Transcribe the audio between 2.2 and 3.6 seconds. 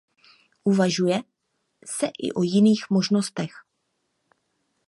o jiných možnostech.